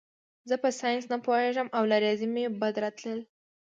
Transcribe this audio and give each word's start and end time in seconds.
زه 0.49 0.55
په 0.63 0.69
ساینس 0.79 1.05
نه 1.13 1.17
پوهېږم 1.25 1.67
او 1.77 1.83
له 1.91 1.97
ریاضي 2.03 2.27
مې 2.33 2.43
بد 2.61 2.75
راتلل 2.83 3.19